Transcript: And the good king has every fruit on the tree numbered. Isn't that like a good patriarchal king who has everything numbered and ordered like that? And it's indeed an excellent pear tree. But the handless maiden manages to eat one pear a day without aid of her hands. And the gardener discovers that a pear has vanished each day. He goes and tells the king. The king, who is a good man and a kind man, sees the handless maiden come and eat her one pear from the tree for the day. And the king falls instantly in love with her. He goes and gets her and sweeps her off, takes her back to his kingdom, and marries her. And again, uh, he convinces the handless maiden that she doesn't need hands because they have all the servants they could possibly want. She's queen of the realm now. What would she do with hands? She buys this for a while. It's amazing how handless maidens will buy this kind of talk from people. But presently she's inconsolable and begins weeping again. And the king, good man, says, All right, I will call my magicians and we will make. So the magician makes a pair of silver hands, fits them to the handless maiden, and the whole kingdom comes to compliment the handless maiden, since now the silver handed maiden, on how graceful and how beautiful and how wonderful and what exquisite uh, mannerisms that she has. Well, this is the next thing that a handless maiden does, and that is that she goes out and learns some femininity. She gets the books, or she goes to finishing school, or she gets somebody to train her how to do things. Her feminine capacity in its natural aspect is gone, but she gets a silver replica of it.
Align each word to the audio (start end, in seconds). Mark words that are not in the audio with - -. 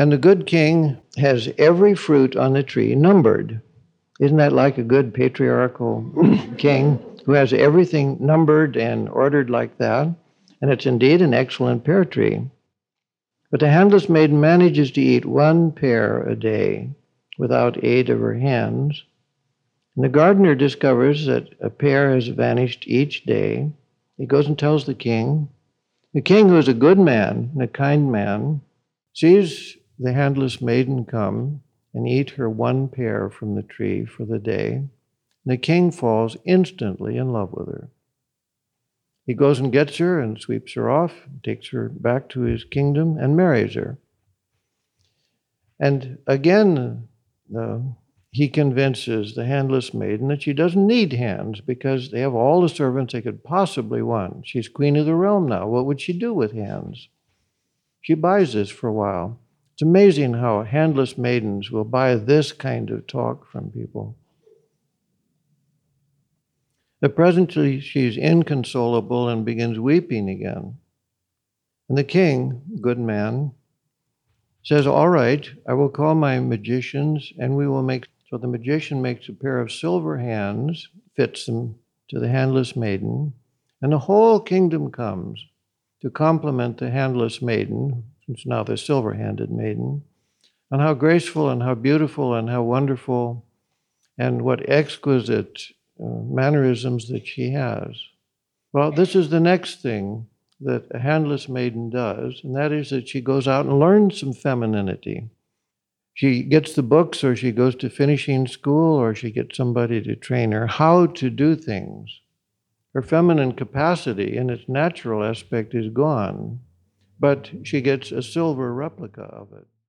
And 0.00 0.10
the 0.10 0.16
good 0.16 0.46
king 0.46 0.96
has 1.18 1.52
every 1.58 1.94
fruit 1.94 2.34
on 2.34 2.54
the 2.54 2.62
tree 2.62 2.94
numbered. 2.94 3.60
Isn't 4.18 4.38
that 4.38 4.54
like 4.54 4.78
a 4.78 4.82
good 4.82 5.12
patriarchal 5.12 6.10
king 6.56 6.98
who 7.26 7.32
has 7.32 7.52
everything 7.52 8.16
numbered 8.18 8.78
and 8.78 9.10
ordered 9.10 9.50
like 9.50 9.76
that? 9.76 10.08
And 10.62 10.70
it's 10.70 10.86
indeed 10.86 11.20
an 11.20 11.34
excellent 11.34 11.84
pear 11.84 12.06
tree. 12.06 12.48
But 13.50 13.60
the 13.60 13.68
handless 13.68 14.08
maiden 14.08 14.40
manages 14.40 14.90
to 14.92 15.02
eat 15.02 15.26
one 15.26 15.70
pear 15.70 16.26
a 16.26 16.34
day 16.34 16.88
without 17.36 17.84
aid 17.84 18.08
of 18.08 18.20
her 18.20 18.38
hands. 18.38 19.04
And 19.96 20.02
the 20.02 20.08
gardener 20.08 20.54
discovers 20.54 21.26
that 21.26 21.50
a 21.60 21.68
pear 21.68 22.14
has 22.14 22.28
vanished 22.28 22.88
each 22.88 23.26
day. 23.26 23.70
He 24.16 24.24
goes 24.24 24.46
and 24.46 24.58
tells 24.58 24.86
the 24.86 24.94
king. 24.94 25.50
The 26.14 26.22
king, 26.22 26.48
who 26.48 26.56
is 26.56 26.68
a 26.68 26.72
good 26.72 26.98
man 26.98 27.50
and 27.52 27.62
a 27.62 27.68
kind 27.68 28.10
man, 28.10 28.62
sees 29.12 29.76
the 30.00 30.14
handless 30.14 30.62
maiden 30.62 31.04
come 31.04 31.62
and 31.92 32.08
eat 32.08 32.30
her 32.30 32.48
one 32.48 32.88
pear 32.88 33.28
from 33.28 33.54
the 33.54 33.62
tree 33.62 34.06
for 34.06 34.24
the 34.24 34.38
day. 34.38 34.72
And 34.72 34.88
the 35.44 35.58
king 35.58 35.90
falls 35.90 36.38
instantly 36.46 37.18
in 37.18 37.32
love 37.32 37.52
with 37.52 37.68
her. 37.68 37.90
He 39.26 39.34
goes 39.34 39.60
and 39.60 39.70
gets 39.70 39.98
her 39.98 40.18
and 40.18 40.40
sweeps 40.40 40.72
her 40.74 40.90
off, 40.90 41.12
takes 41.42 41.68
her 41.68 41.88
back 41.88 42.28
to 42.30 42.40
his 42.40 42.64
kingdom, 42.64 43.18
and 43.18 43.36
marries 43.36 43.74
her. 43.74 43.98
And 45.78 46.18
again, 46.26 47.08
uh, 47.56 47.78
he 48.30 48.48
convinces 48.48 49.34
the 49.34 49.44
handless 49.44 49.92
maiden 49.92 50.28
that 50.28 50.42
she 50.42 50.52
doesn't 50.52 50.86
need 50.86 51.12
hands 51.12 51.60
because 51.60 52.10
they 52.10 52.20
have 52.20 52.34
all 52.34 52.62
the 52.62 52.68
servants 52.68 53.12
they 53.12 53.22
could 53.22 53.42
possibly 53.42 54.02
want. 54.02 54.46
She's 54.46 54.68
queen 54.68 54.96
of 54.96 55.06
the 55.06 55.14
realm 55.14 55.46
now. 55.48 55.66
What 55.66 55.86
would 55.86 56.00
she 56.00 56.12
do 56.12 56.32
with 56.32 56.52
hands? 56.52 57.08
She 58.00 58.14
buys 58.14 58.52
this 58.52 58.70
for 58.70 58.88
a 58.88 58.92
while. 58.92 59.39
It's 59.80 59.86
amazing 59.86 60.34
how 60.34 60.62
handless 60.62 61.16
maidens 61.16 61.70
will 61.70 61.84
buy 61.84 62.14
this 62.16 62.52
kind 62.52 62.90
of 62.90 63.06
talk 63.06 63.50
from 63.50 63.70
people. 63.70 64.14
But 67.00 67.16
presently 67.16 67.80
she's 67.80 68.18
inconsolable 68.18 69.30
and 69.30 69.42
begins 69.42 69.80
weeping 69.80 70.28
again. 70.28 70.76
And 71.88 71.96
the 71.96 72.04
king, 72.04 72.60
good 72.82 72.98
man, 72.98 73.52
says, 74.62 74.86
All 74.86 75.08
right, 75.08 75.50
I 75.66 75.72
will 75.72 75.88
call 75.88 76.14
my 76.14 76.40
magicians 76.40 77.32
and 77.38 77.56
we 77.56 77.66
will 77.66 77.82
make. 77.82 78.06
So 78.28 78.36
the 78.36 78.48
magician 78.48 79.00
makes 79.00 79.30
a 79.30 79.32
pair 79.32 79.60
of 79.60 79.72
silver 79.72 80.18
hands, 80.18 80.90
fits 81.16 81.46
them 81.46 81.76
to 82.10 82.20
the 82.20 82.28
handless 82.28 82.76
maiden, 82.76 83.32
and 83.80 83.92
the 83.92 83.98
whole 84.00 84.40
kingdom 84.40 84.92
comes 84.92 85.42
to 86.02 86.10
compliment 86.10 86.78
the 86.78 86.90
handless 86.90 87.42
maiden, 87.42 88.04
since 88.26 88.46
now 88.46 88.62
the 88.62 88.76
silver 88.76 89.14
handed 89.14 89.50
maiden, 89.50 90.02
on 90.70 90.80
how 90.80 90.94
graceful 90.94 91.50
and 91.50 91.62
how 91.62 91.74
beautiful 91.74 92.34
and 92.34 92.48
how 92.48 92.62
wonderful 92.62 93.44
and 94.16 94.42
what 94.42 94.68
exquisite 94.68 95.60
uh, 96.02 96.06
mannerisms 96.06 97.08
that 97.08 97.26
she 97.26 97.52
has. 97.52 97.96
Well, 98.72 98.92
this 98.92 99.16
is 99.16 99.30
the 99.30 99.40
next 99.40 99.82
thing 99.82 100.26
that 100.60 100.86
a 100.90 100.98
handless 100.98 101.48
maiden 101.48 101.90
does, 101.90 102.40
and 102.44 102.54
that 102.54 102.70
is 102.70 102.90
that 102.90 103.08
she 103.08 103.20
goes 103.20 103.48
out 103.48 103.66
and 103.66 103.80
learns 103.80 104.20
some 104.20 104.32
femininity. 104.32 105.28
She 106.14 106.42
gets 106.42 106.74
the 106.74 106.82
books, 106.82 107.24
or 107.24 107.34
she 107.34 107.50
goes 107.50 107.74
to 107.76 107.88
finishing 107.88 108.46
school, 108.46 108.94
or 108.94 109.14
she 109.14 109.30
gets 109.30 109.56
somebody 109.56 110.02
to 110.02 110.14
train 110.14 110.52
her 110.52 110.66
how 110.66 111.06
to 111.06 111.30
do 111.30 111.56
things. 111.56 112.20
Her 112.92 113.02
feminine 113.02 113.52
capacity 113.52 114.36
in 114.36 114.50
its 114.50 114.68
natural 114.68 115.22
aspect 115.22 115.74
is 115.74 115.92
gone, 115.92 116.60
but 117.20 117.50
she 117.62 117.80
gets 117.80 118.10
a 118.10 118.22
silver 118.22 118.74
replica 118.74 119.22
of 119.22 119.52
it. 119.52 119.66